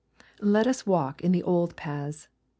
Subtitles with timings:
[0.41, 2.27] —^Let us walk in the old paths.